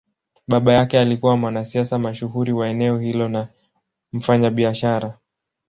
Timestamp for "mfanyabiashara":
4.13-5.17